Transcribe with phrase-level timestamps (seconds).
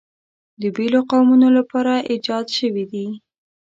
[0.61, 3.07] د بېلو قومونو لپاره ایجاد شوي دي.